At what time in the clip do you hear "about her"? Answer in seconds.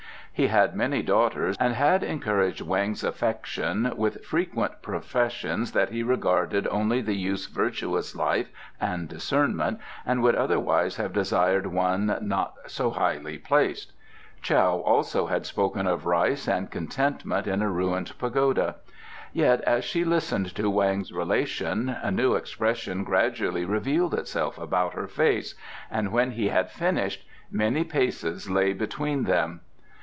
24.57-25.07